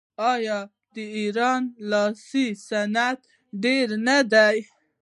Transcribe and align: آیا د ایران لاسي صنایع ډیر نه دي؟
آیا 0.33 0.59
د 0.93 0.95
ایران 1.17 1.61
لاسي 1.89 2.47
صنایع 2.67 3.21
ډیر 3.63 3.87
نه 4.07 4.17
دي؟ 4.33 4.57